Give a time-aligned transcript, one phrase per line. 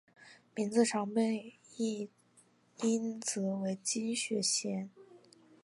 [0.55, 2.09] 名字常被音
[2.81, 2.97] 译
[3.61, 4.89] 为金雪贤。